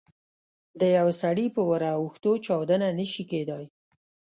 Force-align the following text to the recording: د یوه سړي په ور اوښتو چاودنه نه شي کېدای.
د 0.79 0.81
یوه 0.97 1.13
سړي 1.21 1.47
په 1.55 1.61
ور 1.69 1.83
اوښتو 1.97 2.31
چاودنه 2.45 2.87
نه 2.99 3.05
شي 3.11 3.23
کېدای. 3.31 3.65